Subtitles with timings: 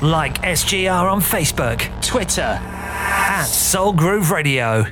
[0.00, 4.84] Like SGR on Facebook, Twitter, at Soul Groove Radio.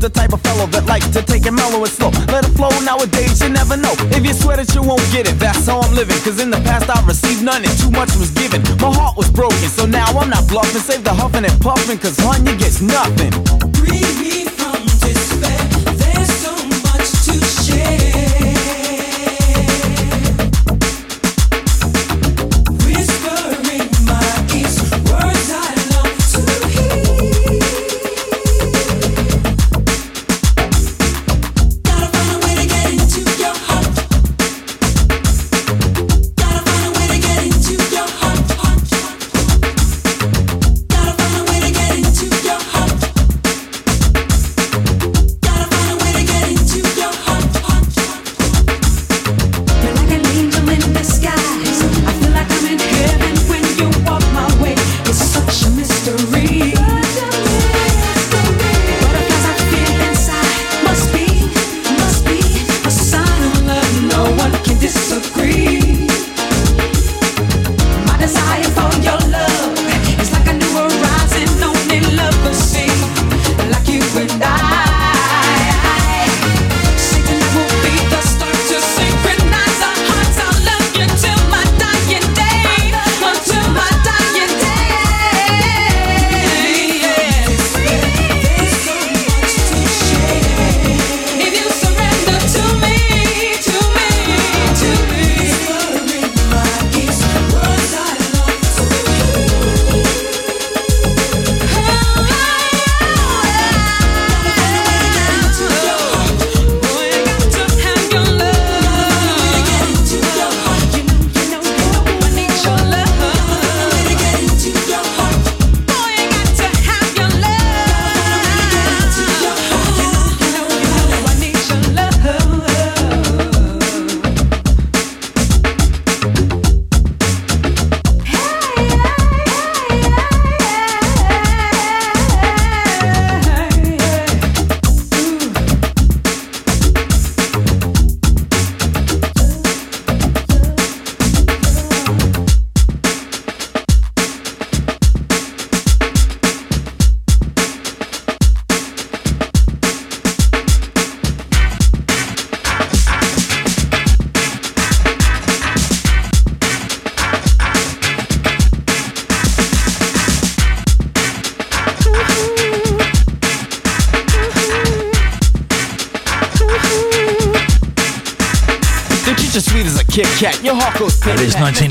[0.05, 2.11] the type of fellow that likes to take it mellow and slow.
[2.29, 3.93] Let it flow nowadays, you never know.
[4.13, 6.17] If you swear that you won't get it, that's how I'm living.
[6.21, 8.61] Cause in the past I received none and too much was given.
[8.77, 10.81] My heart was broken, so now I'm not bluffing.
[10.81, 13.33] Save the huffing and puffing, cause on gets nothing.
[13.73, 14.14] Breathe.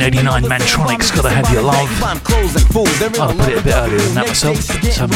[0.04, 1.88] 1989 Mantronix, Gotta Have Your Love.
[2.02, 5.08] I'll put it a bit earlier than that myself, but um,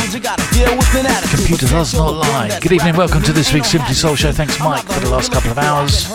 [1.28, 2.58] computer does not lie.
[2.60, 4.32] Good evening, welcome to this week's Simply Soul Show.
[4.32, 6.08] Thanks, Mike, for the last couple of hours.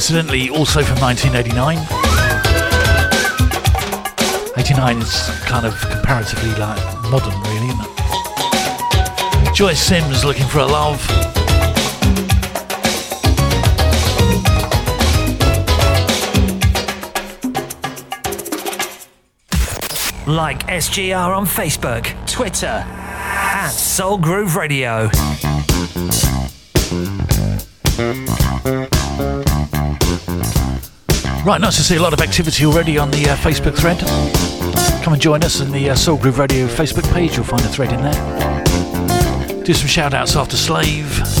[0.00, 1.76] Coincidentally also from 1989.
[4.56, 9.54] 89 is kind of comparatively like modern, really, isn't it?
[9.54, 11.06] Joyce Sims looking for a love.
[20.26, 25.10] Like SGR on Facebook, Twitter, at Soul Groove Radio.
[31.42, 33.98] Right, nice to see a lot of activity already on the uh, Facebook thread.
[35.02, 37.68] Come and join us in the uh, Soul Groove Radio Facebook page, you'll find a
[37.68, 39.62] thread in there.
[39.64, 41.39] Do some shout outs after Slave.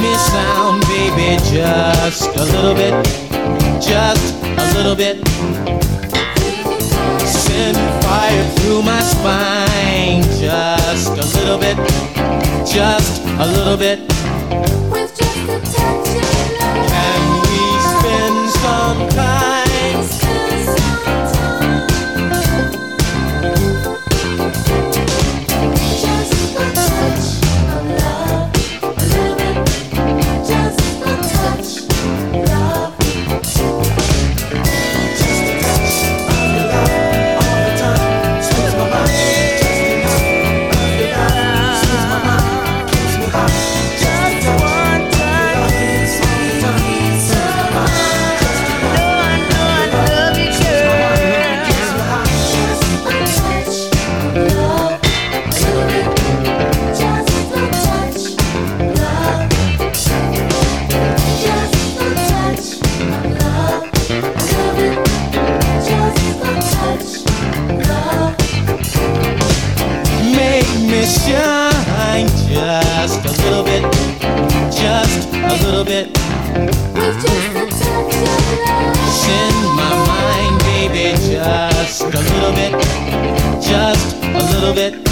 [0.00, 2.94] me sound, baby, just a little bit,
[3.80, 5.26] just a little bit.
[7.26, 11.76] Send fire through my spine, just a little bit,
[12.66, 14.00] just a little bit.
[84.78, 85.03] it.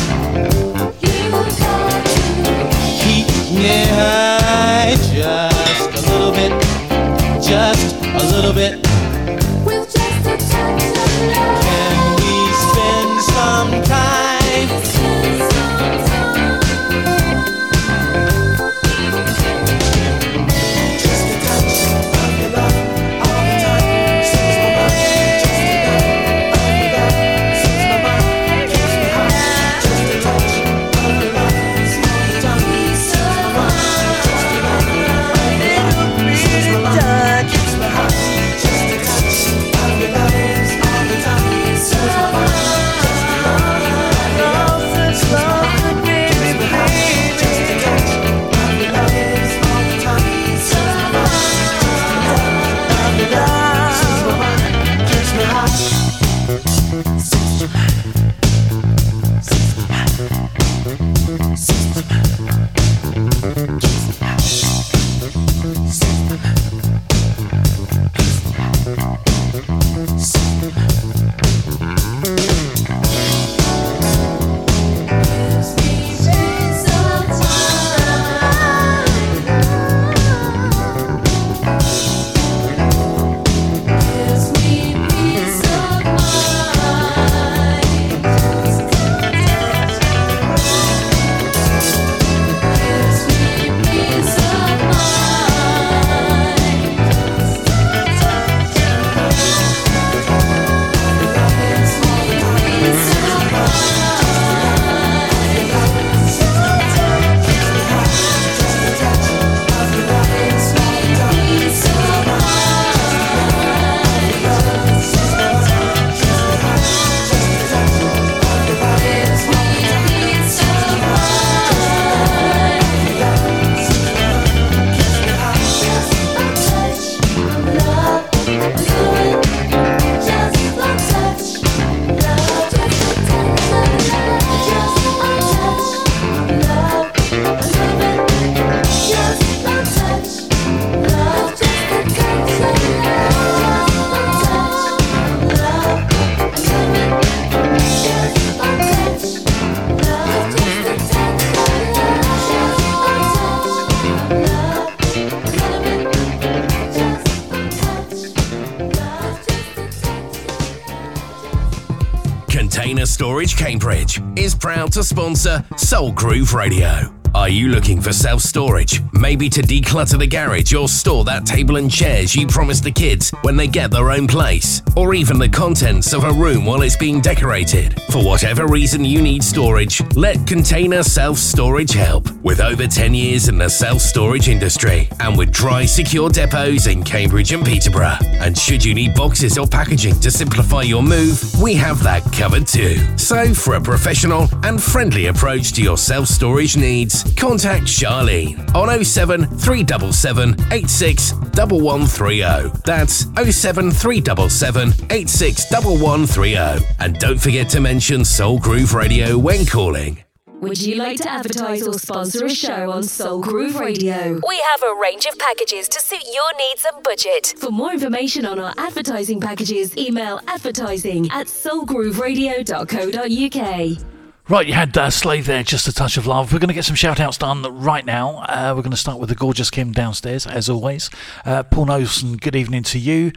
[164.36, 167.21] Is proud to sponsor Soul Groove Radio.
[167.42, 169.02] Are you looking for self storage?
[169.12, 173.32] Maybe to declutter the garage or store that table and chairs you promised the kids
[173.42, 174.80] when they get their own place?
[174.94, 178.00] Or even the contents of a room while it's being decorated?
[178.12, 182.30] For whatever reason you need storage, let Container Self Storage help.
[182.44, 187.02] With over 10 years in the self storage industry and with dry, secure depots in
[187.02, 188.18] Cambridge and Peterborough.
[188.34, 192.68] And should you need boxes or packaging to simplify your move, we have that covered
[192.68, 193.00] too.
[193.18, 199.04] So, for a professional and friendly approach to your self storage needs, contact Charlene on
[199.04, 202.80] 07 377 86 1130.
[202.84, 206.84] That's 07 377 86 1130.
[207.00, 210.22] And don't forget to mention Soul Groove Radio when calling.
[210.62, 214.40] Would you like to advertise or sponsor a show on Soul Groove Radio?
[214.46, 217.54] We have a range of packages to suit your needs and budget.
[217.58, 224.11] For more information on our advertising packages, email advertising at soulgrooveradio.co.uk.
[224.48, 226.52] Right, you had uh, Slave there, just a touch of love.
[226.52, 228.38] We're going to get some shout outs done right now.
[228.48, 231.10] Uh, we're going to start with the gorgeous Kim downstairs, as always.
[231.44, 233.30] Uh, Paul Nelson, good evening to you.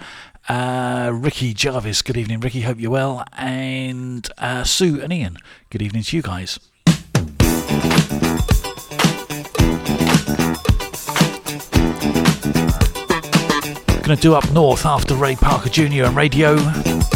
[0.50, 2.62] Uh, Ricky Jarvis, good evening, Ricky.
[2.62, 3.24] Hope you're well.
[3.34, 5.38] And uh, Sue and Ian,
[5.70, 6.60] good evening to you guys.
[14.04, 16.06] Going to do up north after Ray Parker Jr.
[16.06, 17.15] and Raydio.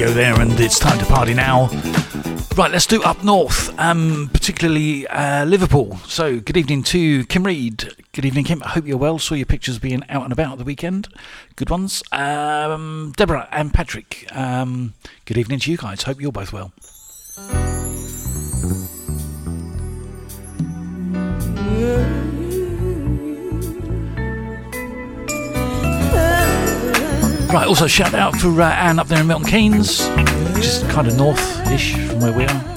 [0.00, 1.68] Radio there, and it's time to party now.
[2.56, 5.98] Right, let's do up north, um, particularly uh, Liverpool.
[6.06, 7.92] So, good evening to Kim Reed.
[8.12, 8.62] Good evening, Kim.
[8.62, 9.18] I hope you're well.
[9.18, 11.08] Saw your pictures being out and about the weekend.
[11.54, 12.02] Good ones.
[12.12, 14.26] Um, Deborah and Patrick.
[14.34, 14.94] Um,
[15.26, 16.04] good evening to you guys.
[16.04, 16.72] Hope you're both well.
[27.52, 30.06] Right, also shout out for uh, Anne up there in Milton Keynes,
[30.54, 32.69] which is kind of north-ish from where we are.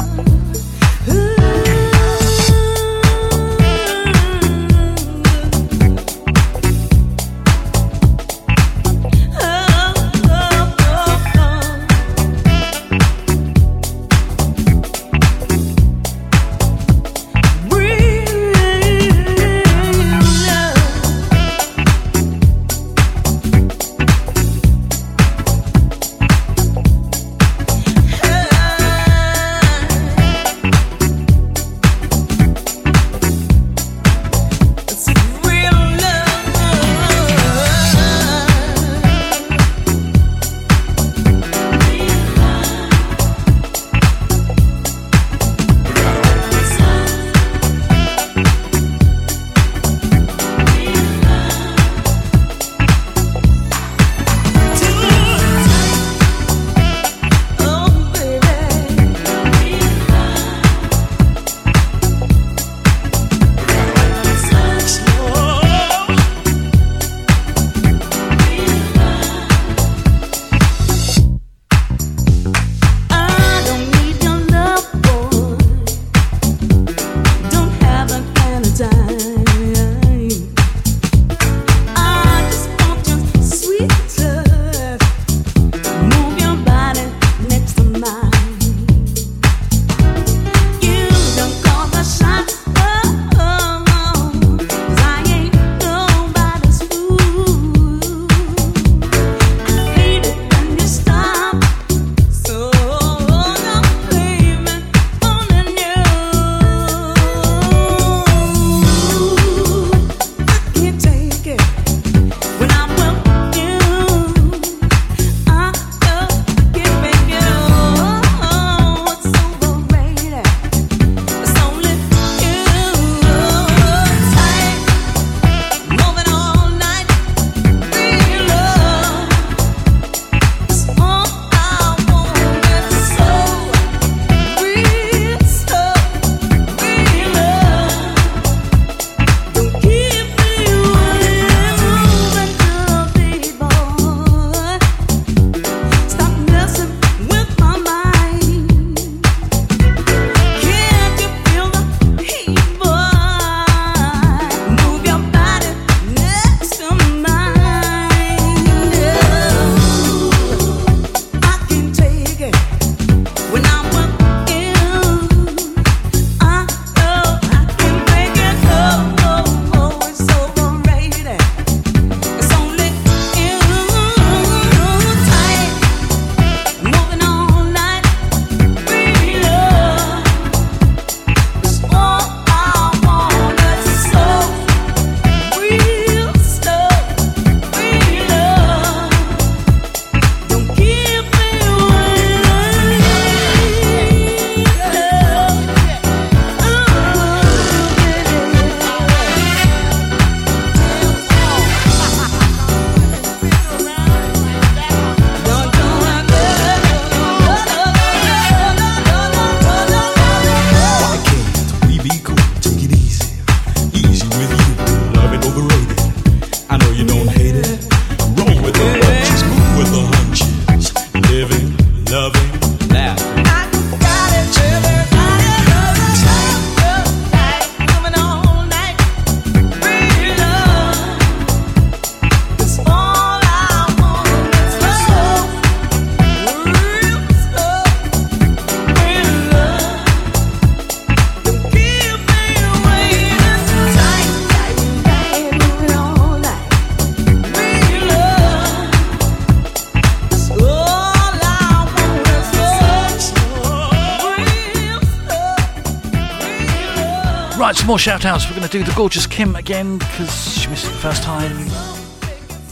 [257.74, 258.46] Some more shout outs.
[258.48, 261.68] We're going to do the gorgeous Kim again because she missed it the first time.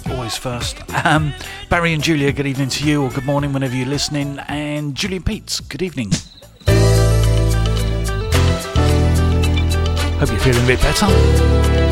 [0.10, 0.78] Always first.
[1.06, 1.34] Um,
[1.70, 4.40] Barry and Julia, good evening to you, or good morning whenever you're listening.
[4.48, 6.12] And Julian Peets, good evening.
[10.20, 11.91] Hope you're feeling a bit better.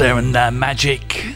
[0.00, 1.29] There and uh, magic.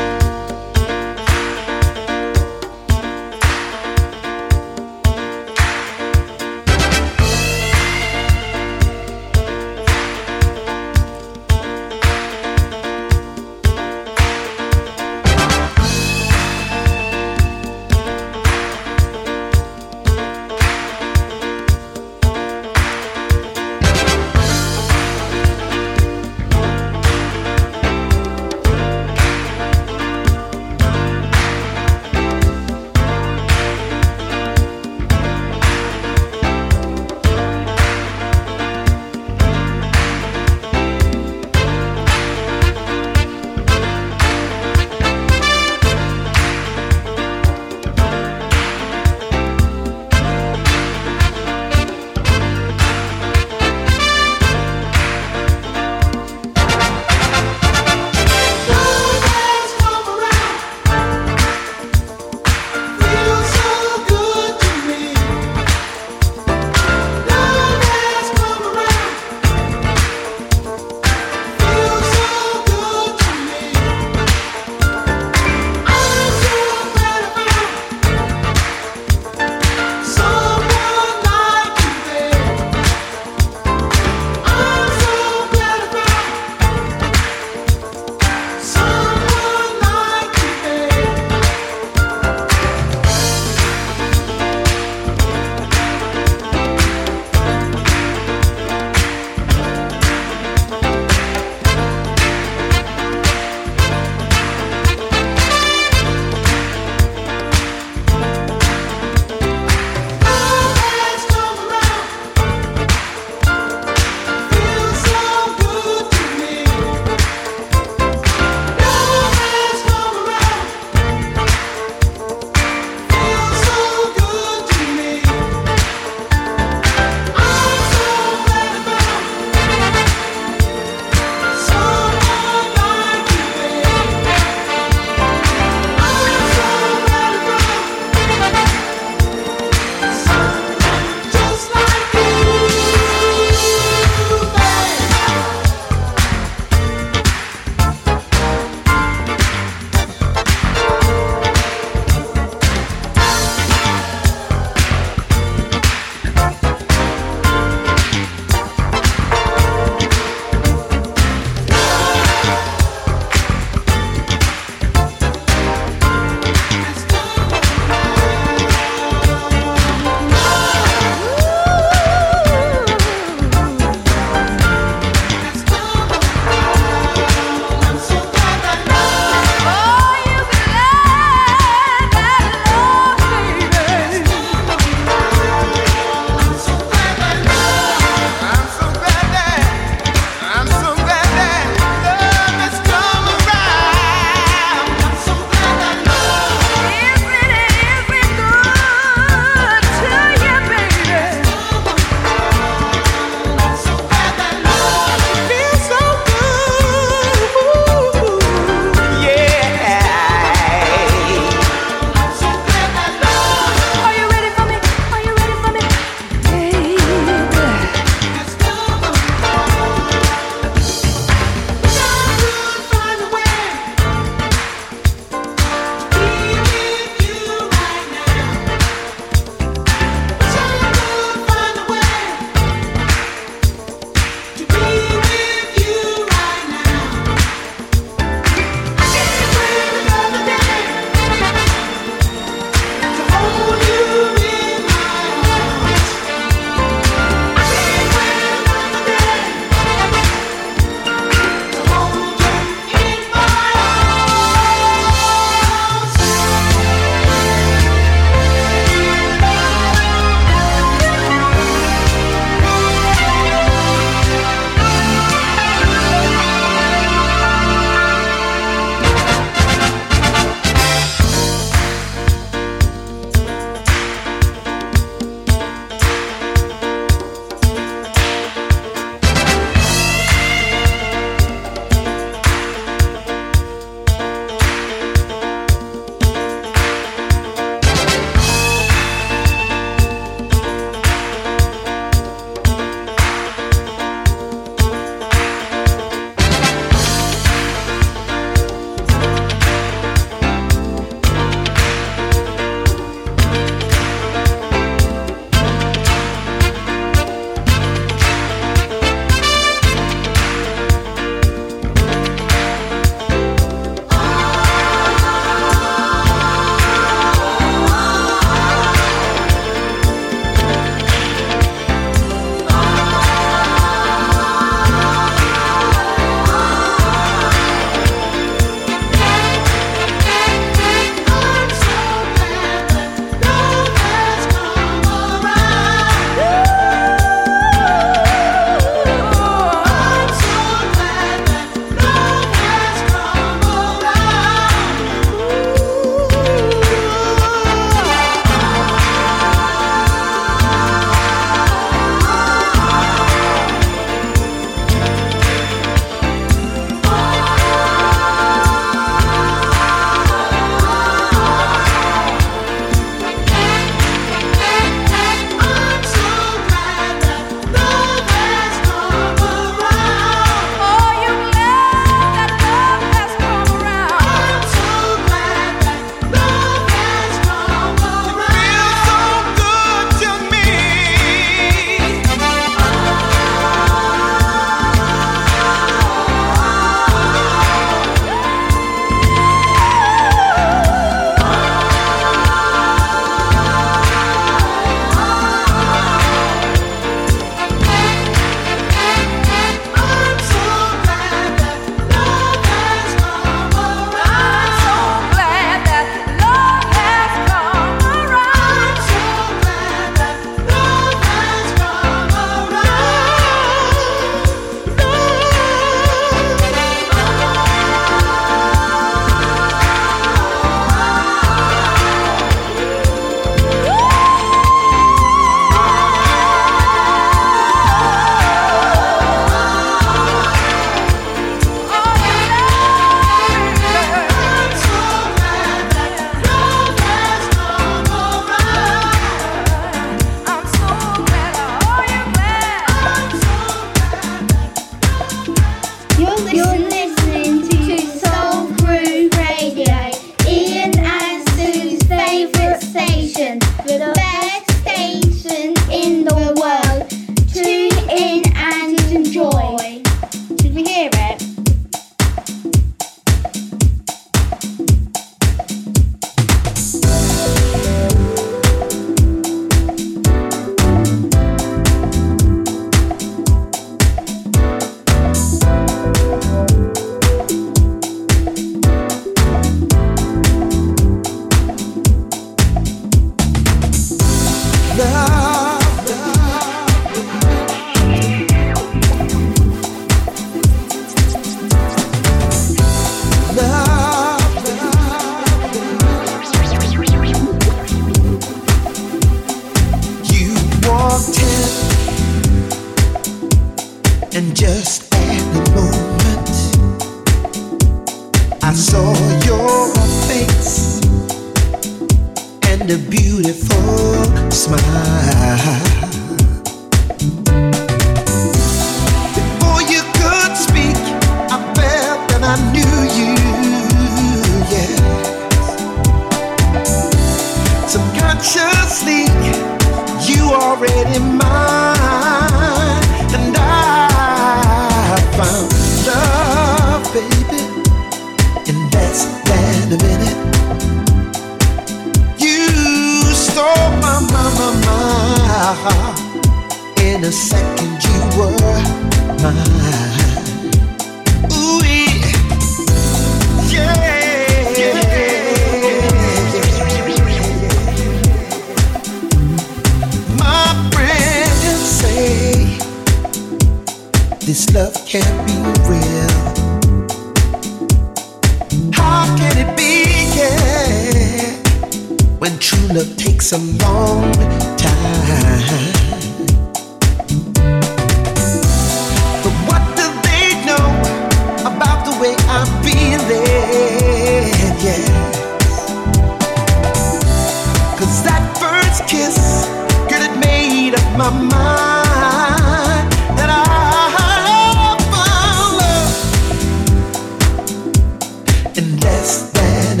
[598.76, 600.00] In less than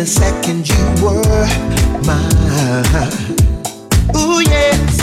[0.00, 1.46] a second, you were
[2.06, 3.10] mine.
[4.14, 4.98] Ooh, yes.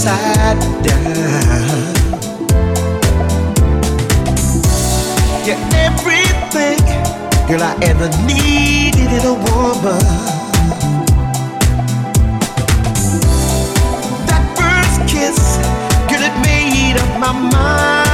[0.00, 1.04] Upside down.
[5.44, 6.78] You're everything,
[7.46, 10.00] girl, I ever needed in a woman.
[14.26, 15.38] That first kiss,
[16.08, 18.09] girl, it made up my mind,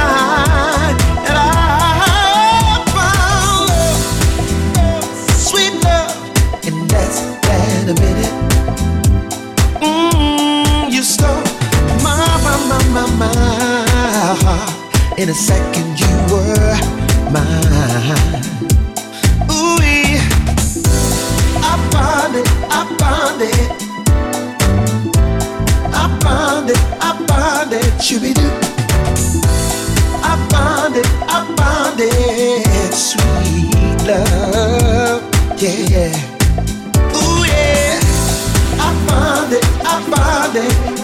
[15.17, 16.77] In a second, you were
[17.31, 18.43] mine.
[19.49, 19.77] Ooh,
[21.59, 23.69] I found it, I found it.
[25.91, 28.51] I found it, I found it, shooby doo.
[30.21, 35.23] I found it, I found it, sweet love,
[35.59, 36.13] yeah.
[37.17, 37.99] Ooh yeah,
[38.79, 40.97] I found it, I found it.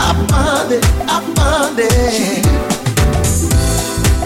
[0.00, 0.84] I found it,
[1.78, 2.46] found it.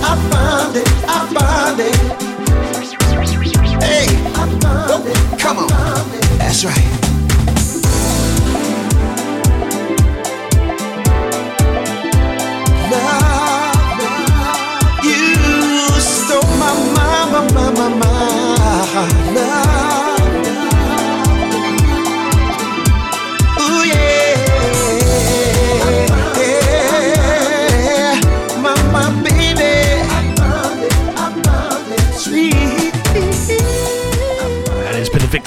[0.03, 1.97] I found it, I found it.
[3.83, 7.02] Hey, oh, come on, that's right.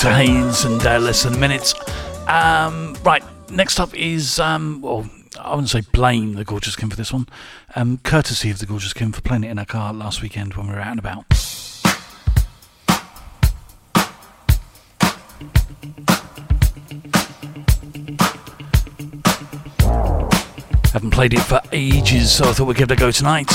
[0.06, 1.74] Victor Haynes and uh, less than a minute.
[2.30, 6.95] Um, right, next up is, um, well, I wouldn't say blame the Gorgeous Kim for
[6.95, 7.28] this one.
[7.76, 10.68] Um, courtesy of the Gorgeous Kim for playing it in our car last weekend when
[10.68, 11.26] we were out and about.
[20.93, 23.49] Haven't played it for ages, so I thought we'd give it a go tonight.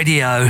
[0.00, 0.48] Radio.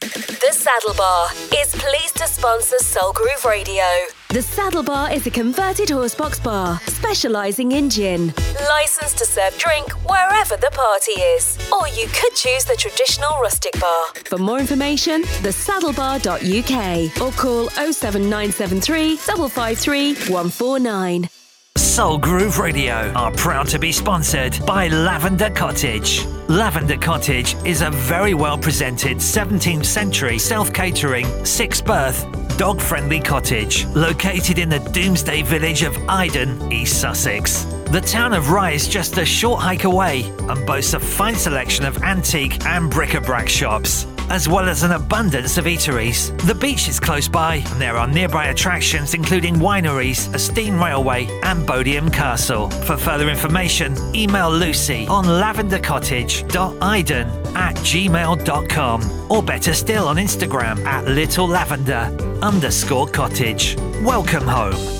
[0.00, 3.84] The Saddle Bar is pleased to sponsor Soul Groove Radio.
[4.30, 8.32] The Saddle Bar is a converted horsebox bar specialising in gin.
[8.66, 11.58] Licensed to serve drink wherever the party is.
[11.70, 14.06] Or you could choose the traditional rustic bar.
[14.24, 21.28] For more information, thesaddlebar.uk or call 07973 553 149.
[21.76, 26.24] Soul Groove Radio are proud to be sponsored by Lavender Cottage.
[26.50, 32.26] Lavender Cottage is a very well presented 17th century self catering, six berth,
[32.58, 37.62] dog friendly cottage located in the Domesday village of Iden, East Sussex.
[37.92, 41.84] The town of Rye is just a short hike away and boasts a fine selection
[41.84, 46.30] of antique and bric-a-brac shops, as well as an abundance of eateries.
[46.46, 51.26] The beach is close by, and there are nearby attractions including wineries, a steam railway,
[51.42, 52.70] and Bodiam Castle.
[52.70, 61.04] For further information, email Lucy on lavendercottage.iden at gmail.com, or better still on Instagram at
[61.06, 63.76] little lavender underscore cottage.
[64.02, 64.99] Welcome home.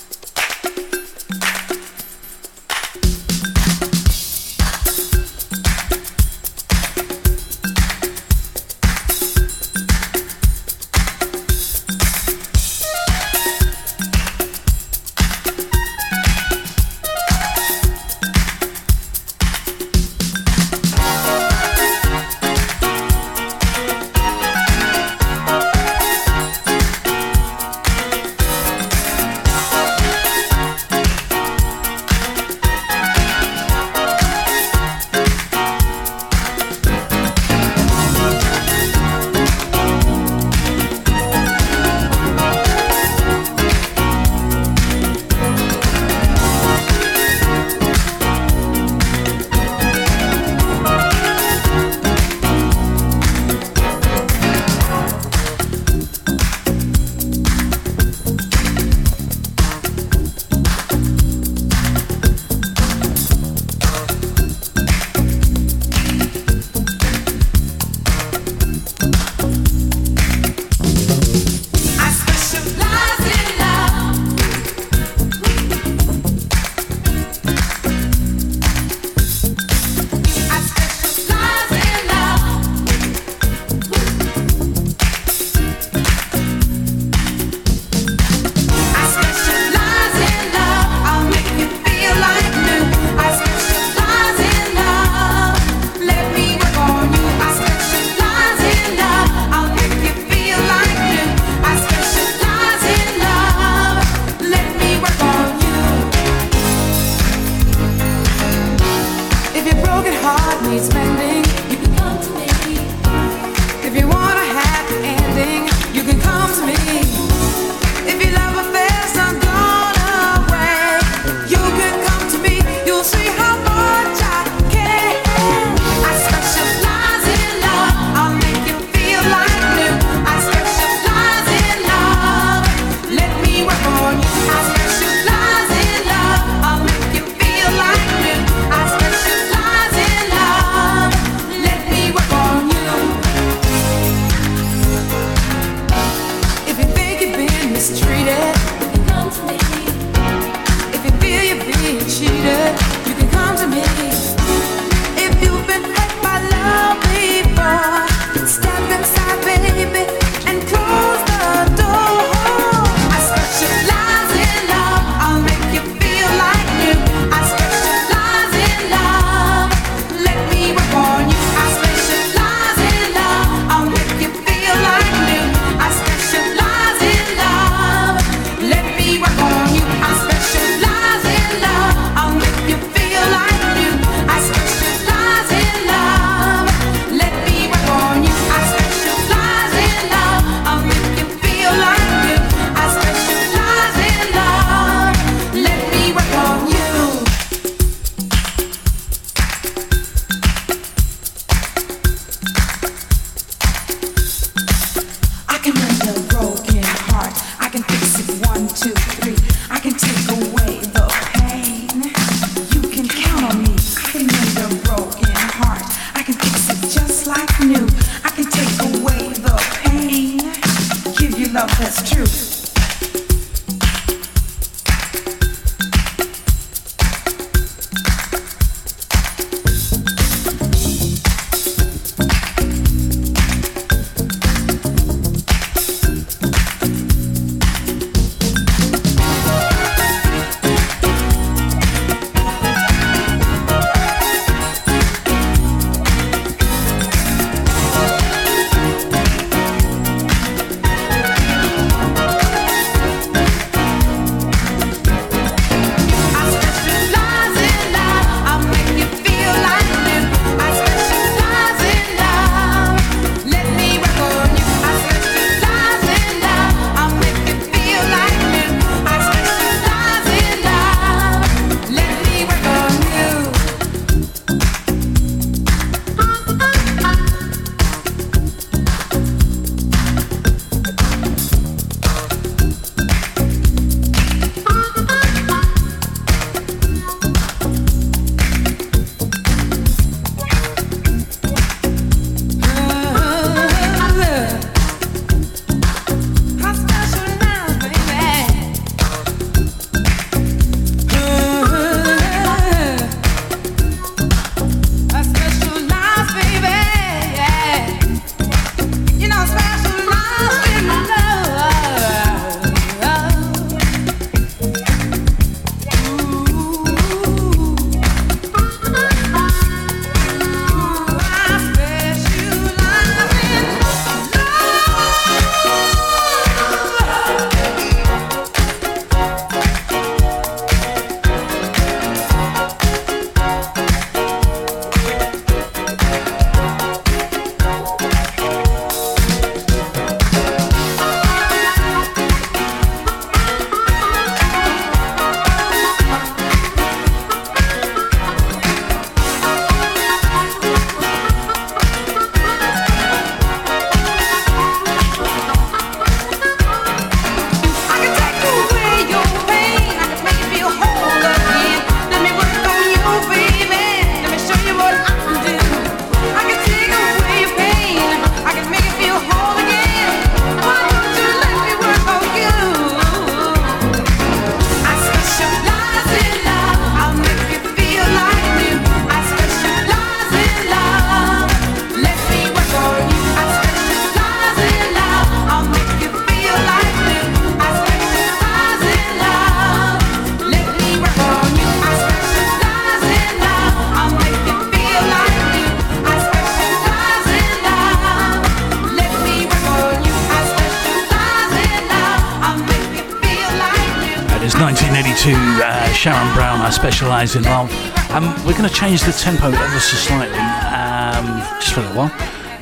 [407.18, 407.72] Love.
[408.12, 411.98] Um, we're going to change the tempo ever so slightly, um, just for a little
[411.98, 412.12] while.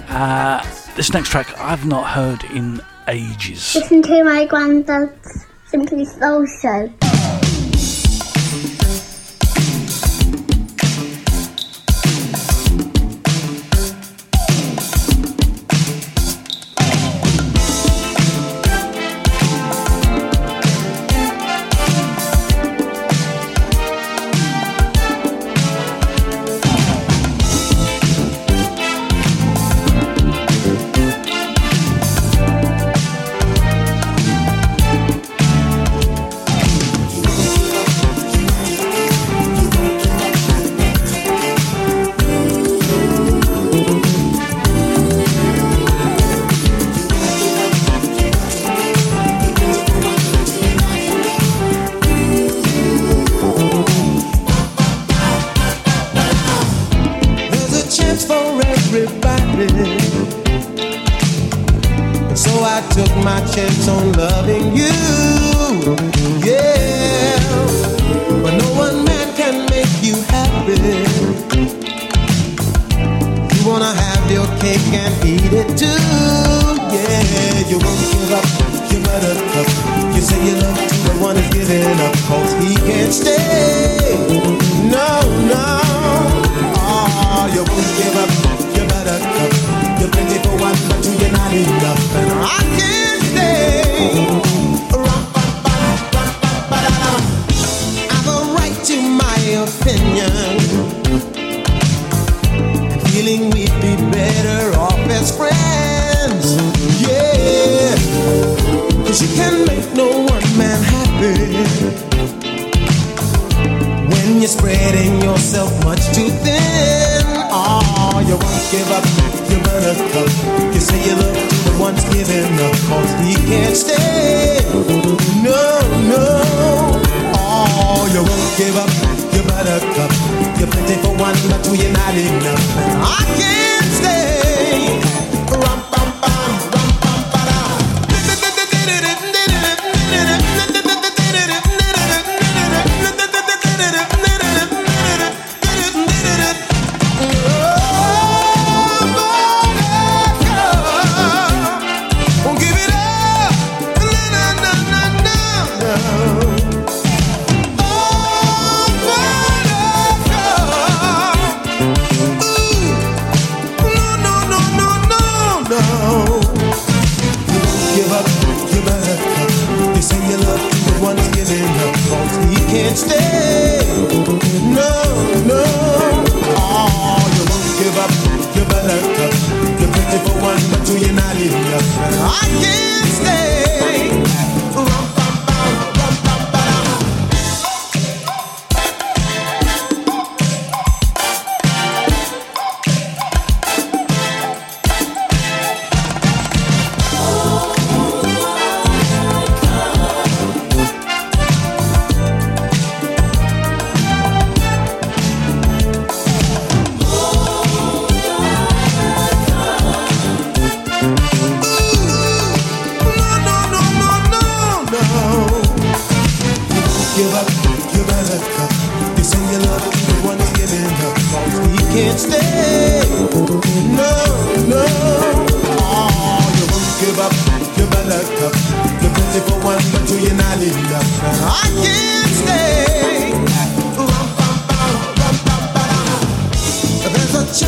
[0.07, 0.63] Uh,
[0.95, 3.75] this next track I've not heard in ages.
[3.75, 6.89] Listen to my granddad's Simply Soul Show.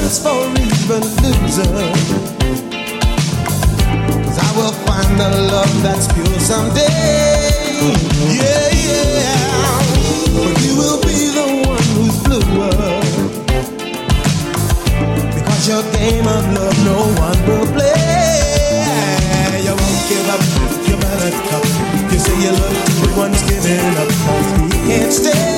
[0.08, 1.68] chance for even losers.
[4.24, 6.88] Cause I will find the love that's pure someday.
[8.32, 9.82] Yeah, yeah.
[10.34, 12.72] But you will be the one who's bluer.
[15.36, 18.06] Because your game of love no one will play.
[19.66, 20.42] You won't give up,
[20.88, 21.64] you better cup.
[22.12, 24.10] You say you love, but one's giving up.
[24.64, 25.57] we can't stay.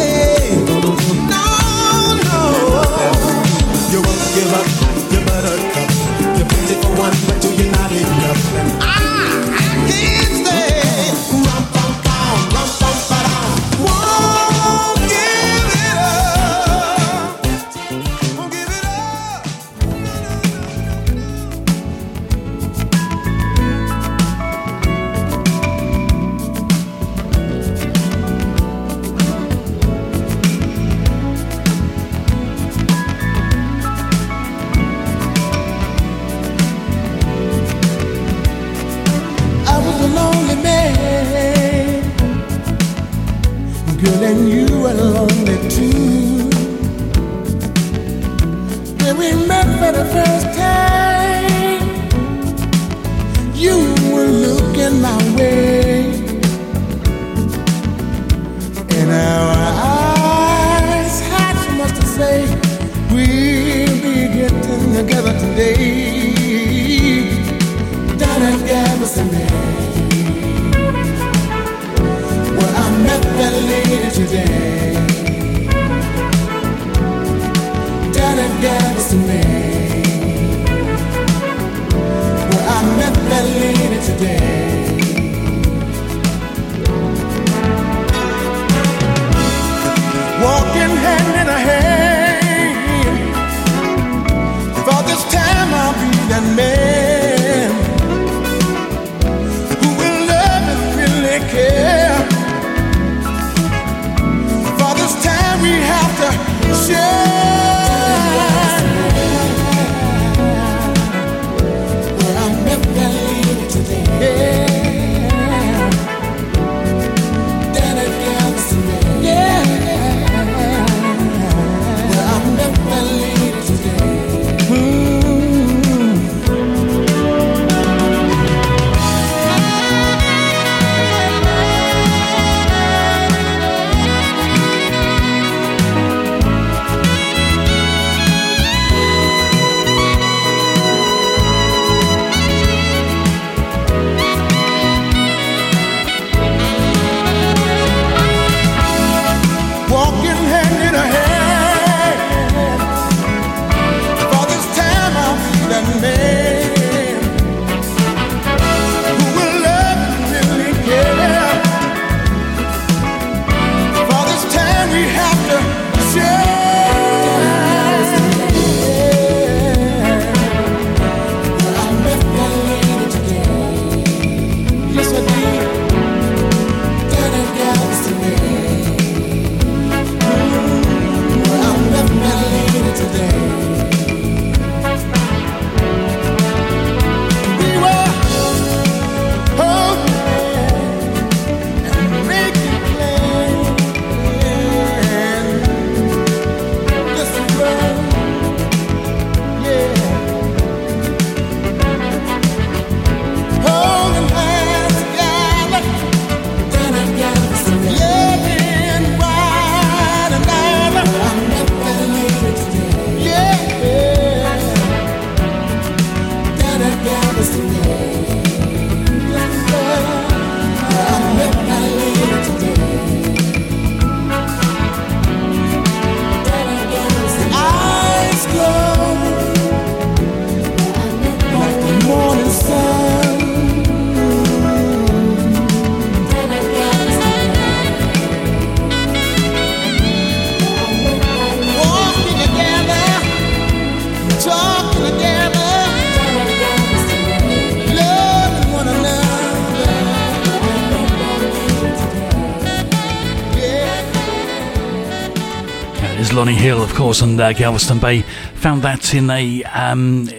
[257.09, 258.21] Course, and uh, Galveston Bay
[258.53, 260.29] found that in a, um,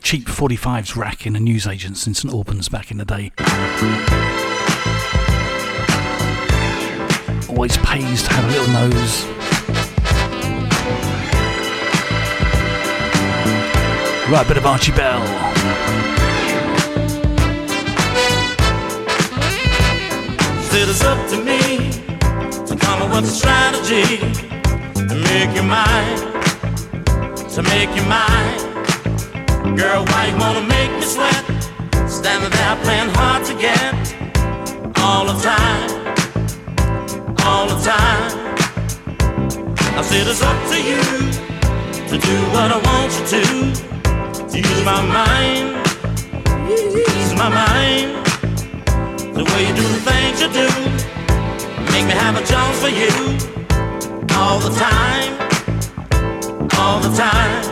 [0.00, 3.30] cheap 45s rack in a newsagent's in St Albans back in the day.
[7.50, 9.26] Always pays to have a little nose.
[14.30, 15.20] Right, bit of Archie Bell.
[20.62, 21.90] Said it's up to me
[22.66, 24.45] to come up with a strategy
[25.38, 26.16] make you mine,
[27.54, 28.56] to make you mine.
[29.76, 31.44] Girl, why you wanna make me sweat?
[32.08, 33.94] Standing there playing hard to get
[35.04, 35.88] all the time,
[37.48, 38.32] all the time.
[39.98, 41.02] I said it's up to you
[42.10, 43.44] to do what I want you to.
[44.52, 45.66] To use my mind,
[47.18, 48.08] use my mind.
[49.36, 50.68] The way you do the things you do,
[51.92, 53.55] make me have a chance for you
[54.46, 55.32] all the time,
[56.78, 57.62] all the time.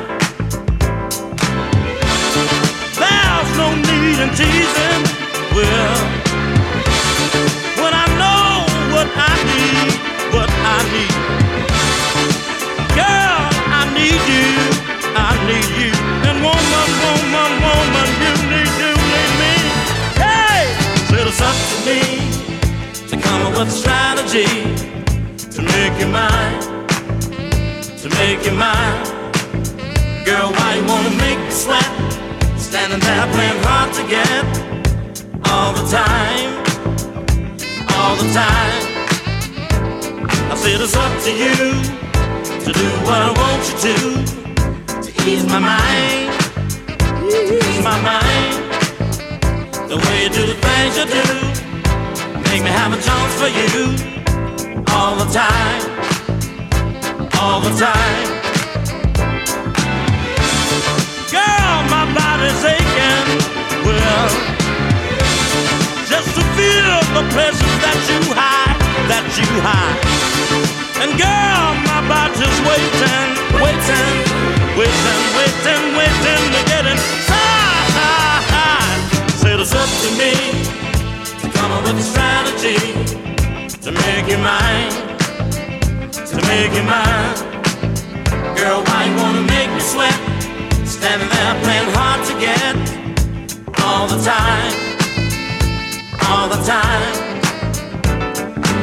[3.01, 5.03] There's no need in teasing.
[5.55, 5.97] Well,
[7.81, 9.93] when I know what I need,
[10.35, 11.15] what I need.
[12.99, 13.43] Girl,
[13.79, 14.51] I need you,
[15.15, 15.93] I need you.
[16.27, 19.55] And woman, woman, woman, you need, you need me.
[20.27, 20.63] Hey,
[21.07, 22.01] so it's up to me
[23.11, 24.95] to come up with a strategy
[25.55, 26.64] to make you mine,
[28.25, 29.05] to make you mine.
[30.25, 31.85] Girl, why you wanna make me sweat?
[32.57, 34.45] Standing there playing hard to get
[35.51, 36.51] all the time,
[37.97, 38.83] all the time.
[40.51, 41.57] I said it's up to you
[42.65, 43.97] to do what I want you to,
[45.05, 46.31] to ease my mind,
[47.69, 48.57] ease my mind.
[49.91, 51.27] The way you do the things you do,
[52.49, 53.85] make me have a chance for you
[54.95, 55.94] all the time,
[57.45, 58.29] all the time.
[61.29, 63.29] Girl, my body's aching,
[63.85, 64.29] well,
[66.09, 68.81] just to feel the pleasure that you hide,
[69.13, 70.01] that you hide.
[71.05, 73.29] And girl, my body's waiting,
[73.61, 74.13] waiting,
[74.81, 77.85] waiting, waiting, waiting to get inside.
[79.37, 80.33] Said it's up to me
[81.45, 82.81] to come up with a strategy
[83.85, 85.04] to make you mine,
[86.35, 87.35] to make you mine.
[88.59, 90.19] Girl, why you wanna make me sweat?
[90.85, 92.75] Standing there playing hard to get
[93.85, 94.75] all the time,
[96.29, 97.15] all the time.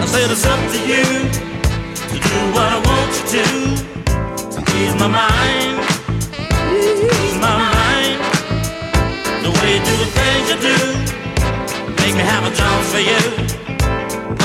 [0.01, 1.05] I said it's up to you
[2.11, 3.45] to do what I want you to,
[4.55, 5.75] to ease my mind,
[6.71, 8.19] ease my mind.
[9.43, 10.77] The way you do the things you do,
[11.99, 13.23] make me have a chance for you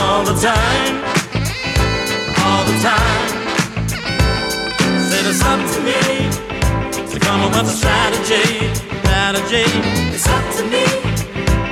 [0.02, 0.94] all the time,
[2.56, 3.28] all the time.
[5.08, 6.00] Said it's up to me
[7.12, 8.46] to come up with a strategy,
[9.04, 9.66] strategy.
[10.16, 10.84] It's up to me.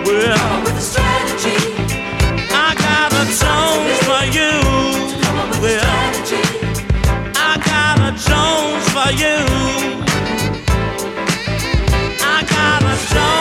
[0.04, 1.58] Well, come up with a strategy.
[2.66, 4.52] I got a Jones for you.
[5.62, 5.84] Well,
[7.48, 9.38] I got a Jones for you.
[12.34, 13.33] I got a Jones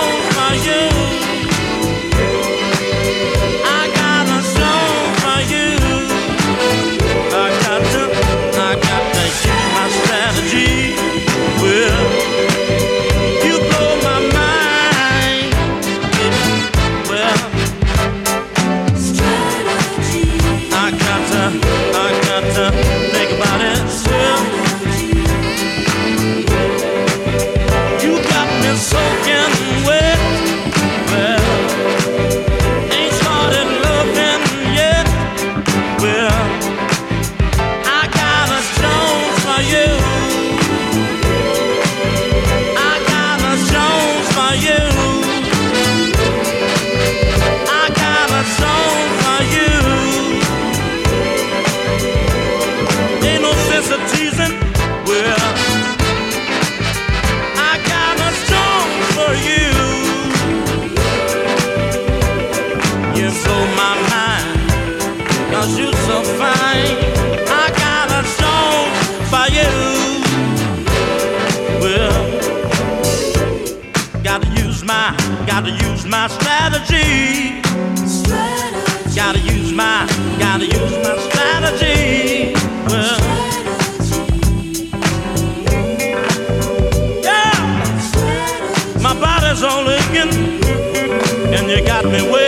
[92.05, 92.42] and you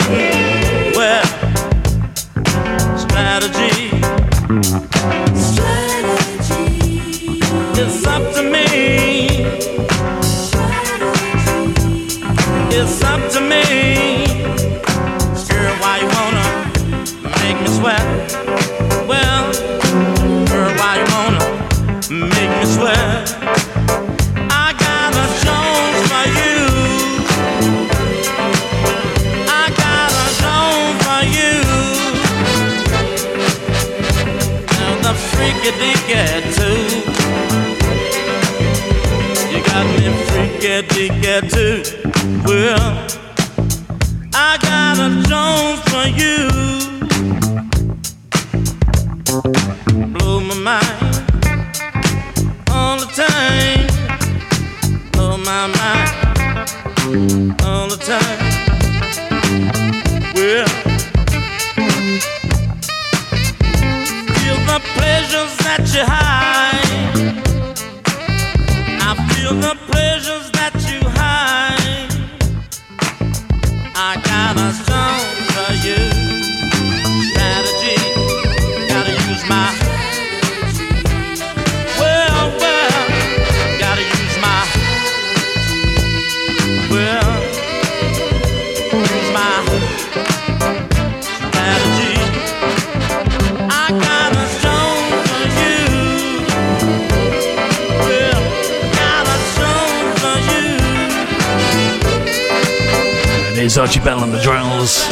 [103.76, 105.04] Here's Archie Bell and the Drells.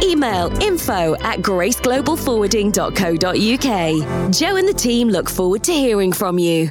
[0.02, 4.32] Email info at graceglobalforwarding.co.uk.
[4.32, 6.70] Joe and the team look forward to hearing from you.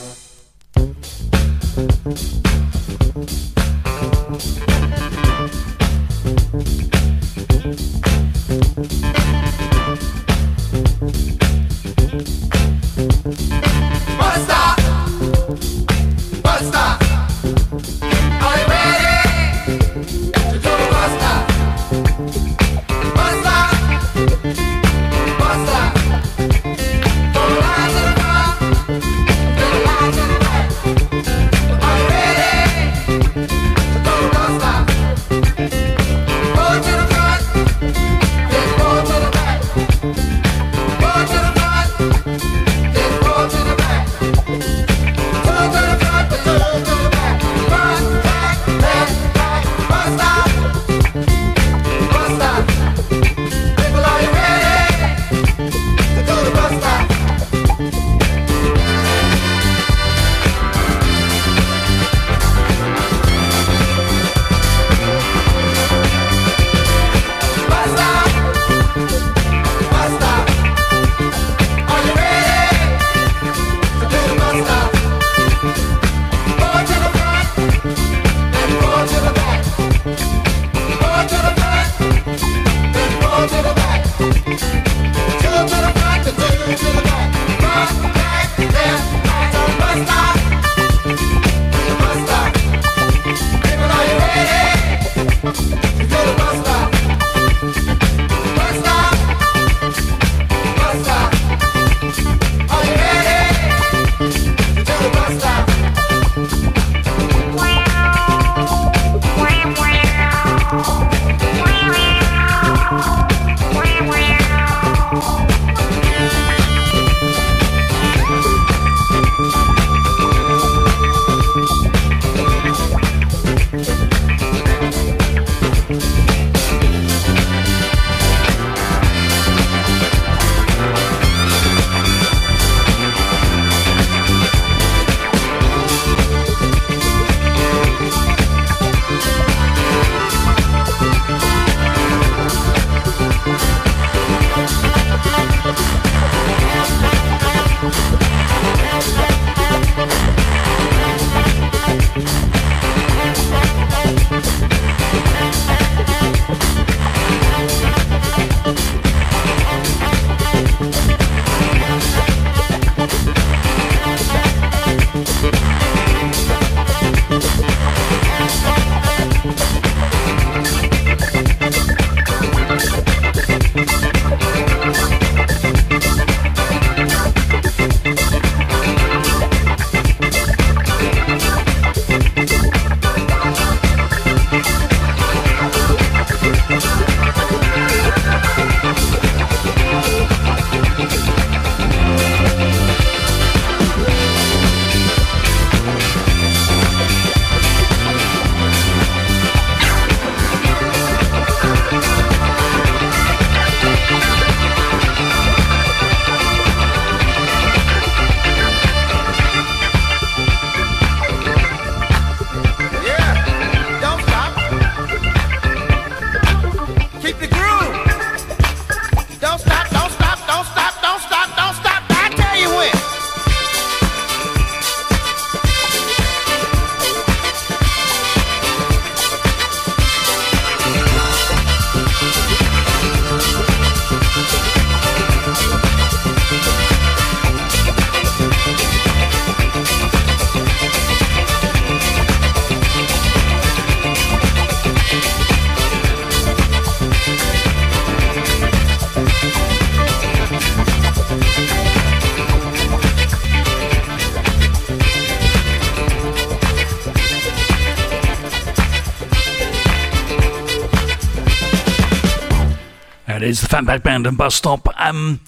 [263.75, 264.87] Fatback Band and Bus Stop.
[264.97, 265.41] Um,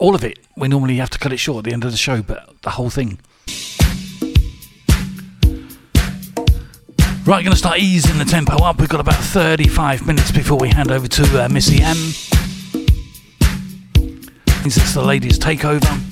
[0.00, 0.40] all of it.
[0.56, 2.70] We normally have to cut it short at the end of the show, but the
[2.70, 3.20] whole thing.
[7.24, 8.80] Right, going to start easing the tempo up.
[8.80, 11.96] We've got about 35 minutes before we hand over to uh, Missy M.
[14.64, 16.09] This it's the ladies' takeover.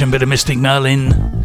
[0.00, 1.39] Magician, bit of Mystic Merlin.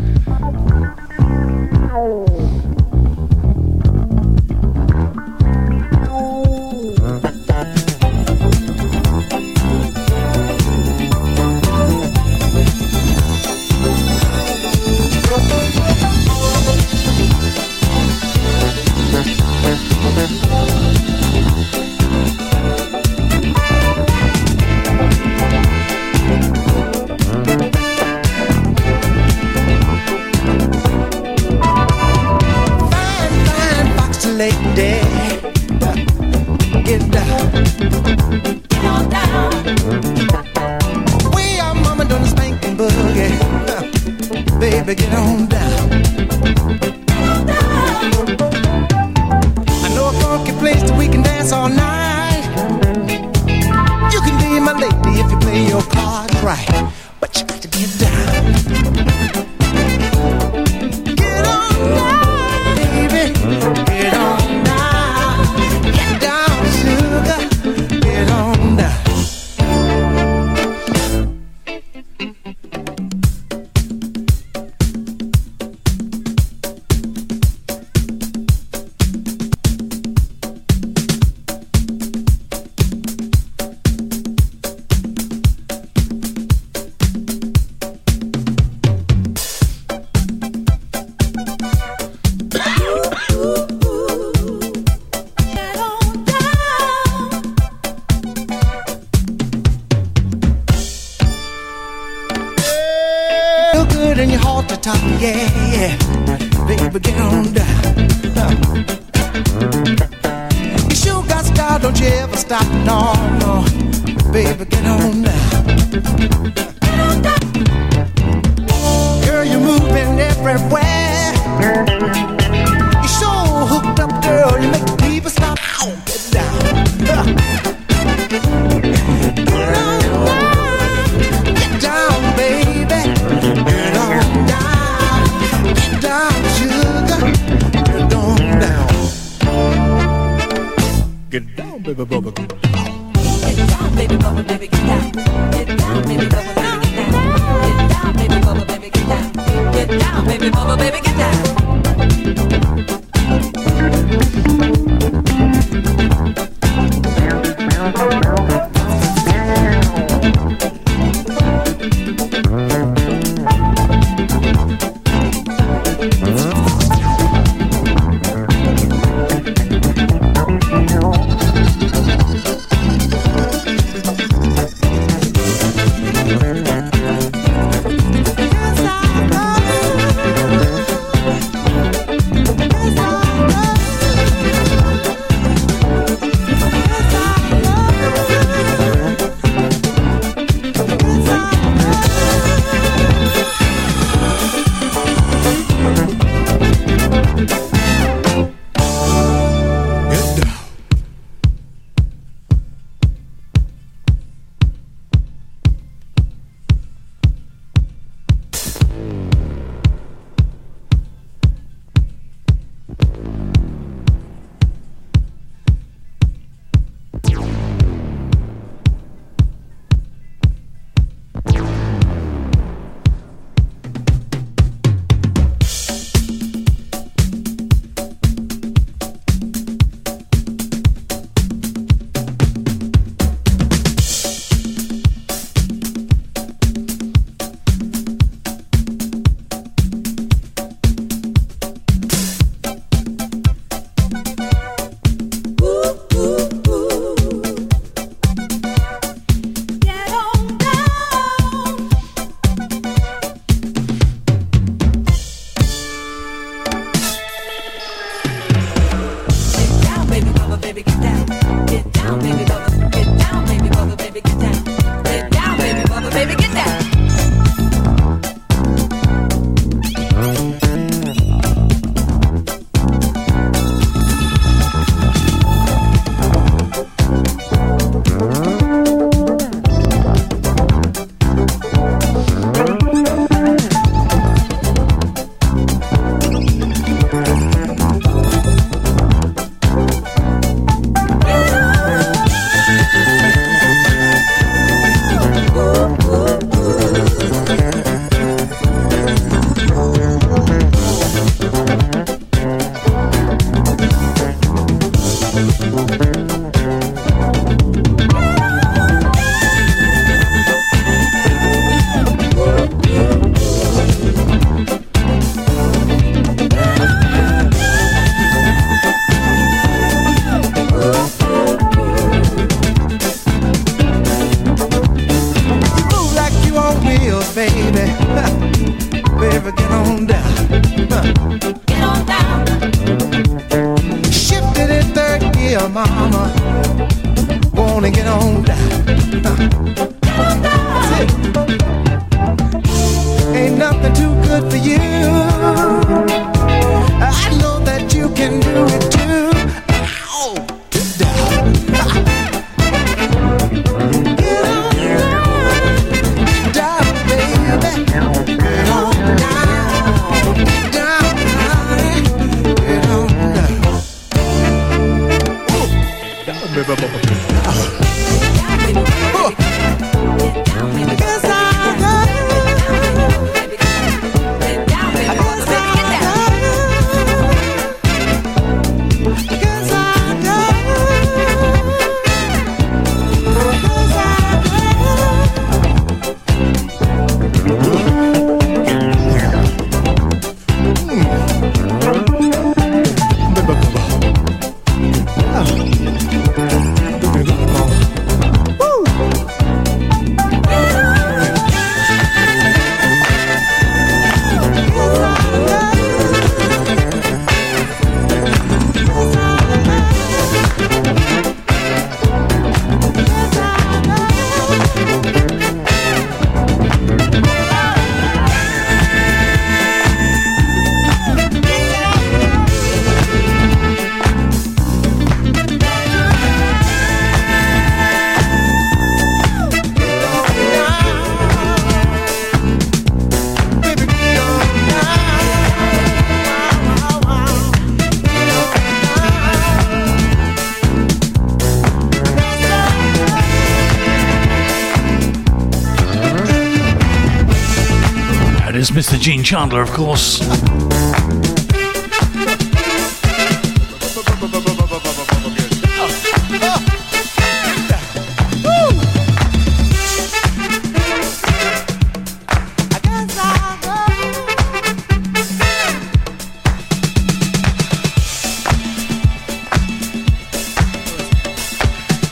[449.35, 450.21] Chandler, of course.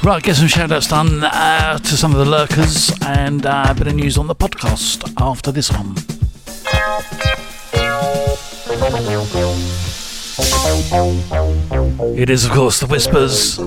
[0.03, 3.73] Right, get some shout outs done uh, to some of the lurkers and uh, a
[3.73, 5.95] bit of news on the podcast after this one.
[12.23, 13.59] It is, of course, the Whispers.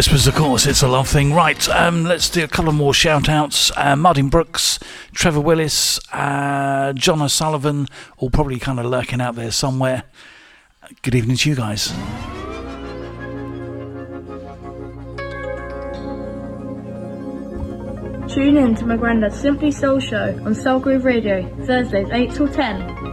[0.00, 1.34] Whispers, of course, it's a love thing.
[1.34, 3.70] Right, um, let's do a couple more shout outs.
[3.76, 4.78] Uh, Martin Brooks,
[5.12, 7.86] Trevor Willis, uh, John O'Sullivan,
[8.16, 10.04] all probably kind of lurking out there somewhere.
[11.02, 11.88] Good evening to you guys.
[18.32, 22.48] Tune in to my granddad's Simply Soul show on Soul Groove Radio, Thursdays 8 till
[22.48, 23.09] 10.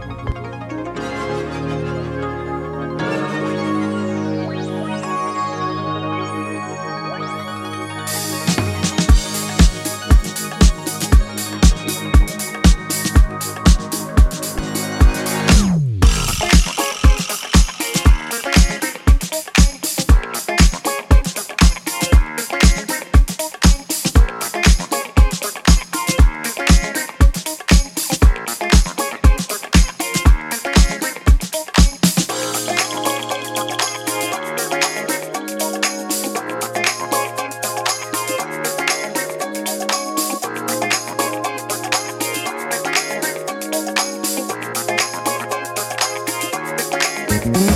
[47.44, 47.68] Buy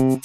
[0.00, 0.24] Thank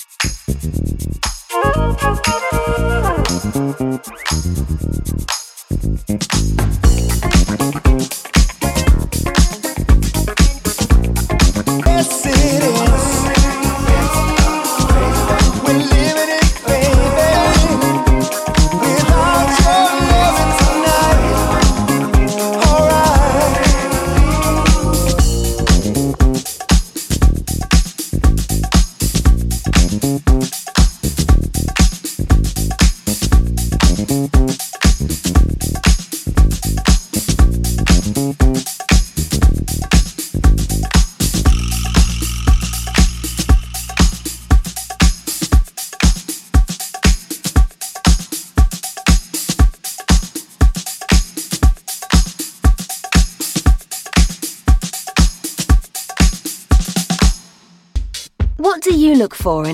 [7.26, 7.35] you.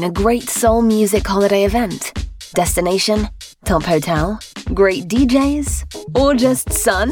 [0.02, 2.26] In a great soul music holiday event?
[2.56, 3.30] Destination?
[3.66, 4.40] Top hotel?
[4.74, 6.18] Great DJs?
[6.20, 7.12] Or just sun?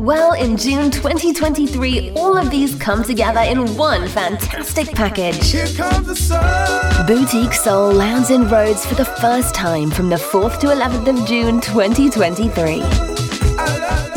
[0.00, 5.52] Well, in June 2023, all of these come together in one fantastic package.
[7.06, 11.28] Boutique Soul lands in Rhodes for the first time from the 4th to 11th of
[11.28, 12.80] June 2023.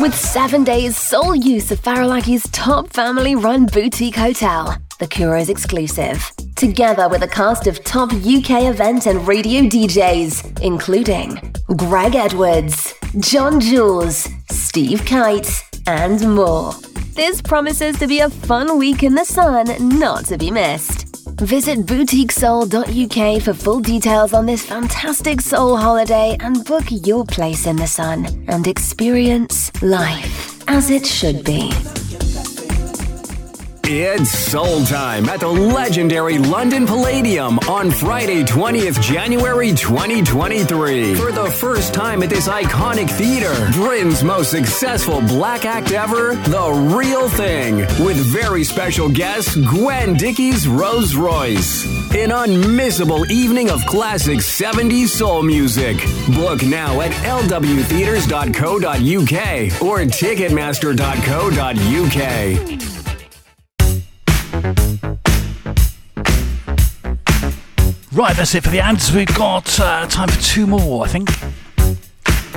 [0.00, 6.32] With seven days sole use of Faliraki's top family run boutique hotel, the Kouros exclusive
[6.60, 11.40] together with a cast of top UK event and radio DJs, including
[11.74, 16.74] Greg Edwards, John Jules, Steve Kite, and more.
[17.14, 19.68] This promises to be a fun week in the sun,
[19.98, 21.06] not to be missed.
[21.40, 27.76] Visit boutiquesoul.uk for full details on this fantastic soul holiday and book your place in
[27.76, 31.72] the sun and experience life as it should be.
[33.92, 41.16] It's soul time at the legendary London Palladium on Friday, 20th January 2023.
[41.16, 46.94] For the first time at this iconic theater, Britain's most successful black act ever, The
[46.96, 51.84] Real Thing, with very special guest Gwen Dickey's Rose Royce.
[52.14, 55.96] An unmissable evening of classic 70s soul music.
[56.36, 62.99] Book now at lwtheatres.co.uk or ticketmaster.co.uk.
[68.12, 69.12] Right, that's it for the ads.
[69.12, 71.30] We've got uh, time for two more, I think.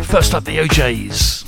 [0.06, 1.46] First up, the O'Jays.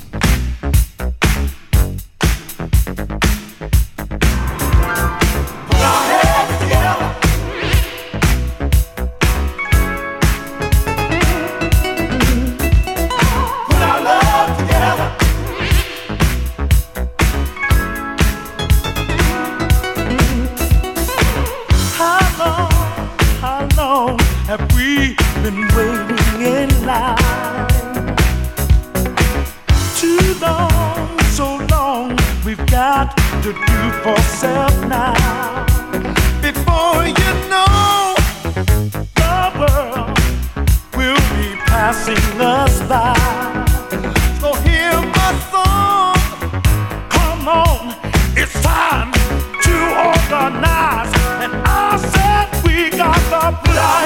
[33.46, 35.64] to do for self now.
[36.42, 38.16] Before you know,
[39.14, 40.18] the world
[40.96, 43.14] will be passing us by.
[44.40, 46.16] So hear my song.
[47.08, 47.94] Come on,
[48.36, 49.12] it's time
[49.66, 49.74] to
[50.10, 51.12] organize.
[51.44, 54.05] And I said we got the plan.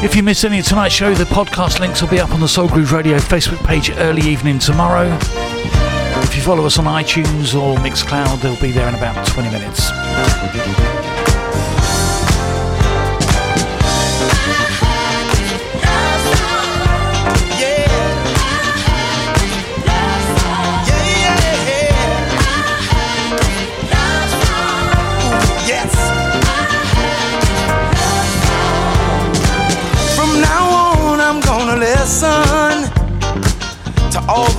[0.00, 2.46] If you miss any of tonight's show, the podcast links will be up on the
[2.46, 5.08] Soul Groove Radio Facebook page early evening tomorrow.
[6.22, 9.90] If you follow us on iTunes or Mixcloud, they'll be there in about 20 minutes.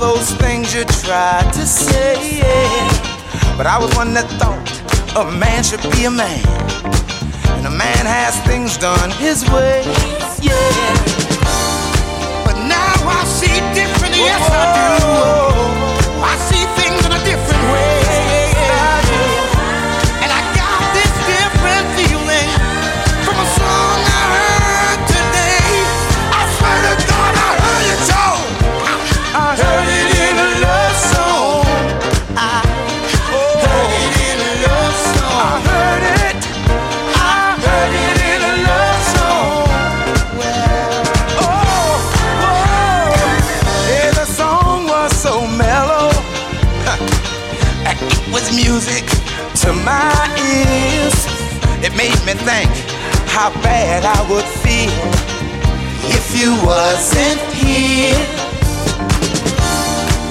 [0.00, 2.40] those things you tried to say.
[3.56, 4.56] But I was one that thought
[5.14, 6.40] a man should be a man,
[7.58, 9.84] and a man has things done his way.
[10.40, 10.56] Yeah.
[12.46, 14.16] But now I see different.
[14.16, 15.49] Yes, I do.
[52.00, 52.70] Made me think
[53.28, 54.88] how bad I would feel
[56.16, 58.16] if you wasn't here.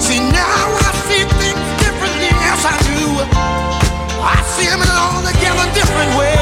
[0.02, 3.02] See, now I see things differently, yes I do.
[4.34, 6.39] I see them all together different ways.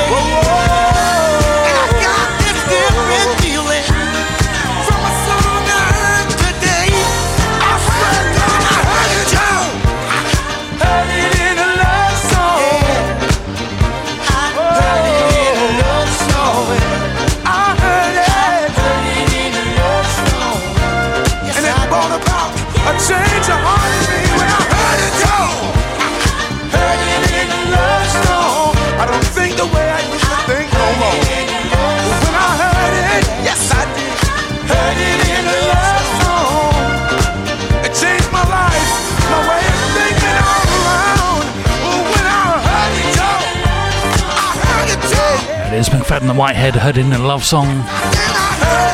[46.08, 47.66] Is McFadden the Whitehead heard in a love song.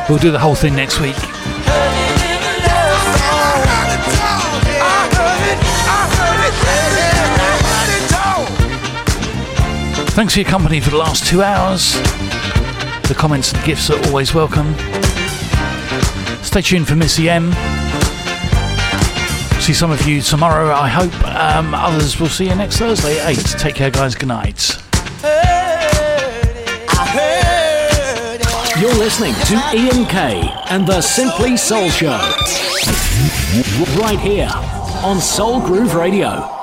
[0.09, 1.17] We'll do the whole thing next week.
[10.15, 11.95] Thanks for your company for the last two hours.
[13.09, 14.75] The comments and gifts are always welcome.
[16.43, 17.53] Stay tuned for Missy M.
[19.61, 21.15] See some of you tomorrow, I hope.
[21.25, 23.59] Um, others will see you next Thursday at 8.
[23.59, 24.15] Take care, guys.
[24.15, 24.84] Good night.
[28.81, 32.19] You're listening to Ian K and the Simply Soul Show.
[34.01, 34.51] Right here
[35.05, 36.54] on Soul Groove Radio.